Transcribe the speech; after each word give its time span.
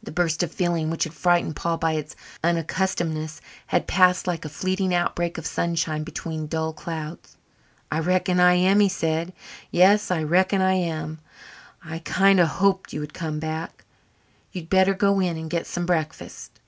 The 0.00 0.12
burst 0.12 0.44
of 0.44 0.52
feeling 0.52 0.88
which 0.88 1.02
had 1.02 1.12
frightened 1.12 1.56
Paul 1.56 1.78
by 1.78 1.94
its 1.94 2.14
unaccustomedness 2.44 3.40
had 3.66 3.88
passed 3.88 4.24
like 4.28 4.44
a 4.44 4.48
fleeting 4.48 4.94
outbreak 4.94 5.36
of 5.36 5.48
sunshine 5.48 6.04
between 6.04 6.46
dull 6.46 6.72
clouds. 6.72 7.36
"I 7.90 7.98
reckon 7.98 8.38
I 8.38 8.54
am," 8.54 8.78
he 8.78 8.88
said. 8.88 9.32
"Yes, 9.72 10.12
I 10.12 10.22
reckon 10.22 10.62
I 10.62 10.74
am. 10.74 11.18
I 11.84 11.98
kind 12.04 12.38
of 12.38 12.46
hoped 12.46 12.92
you 12.92 13.00
would 13.00 13.14
come 13.14 13.40
back. 13.40 13.84
You'd 14.52 14.70
better 14.70 14.94
go 14.94 15.18
in 15.18 15.36
and 15.36 15.50
get 15.50 15.66
some 15.66 15.86
breakfast." 15.86 16.60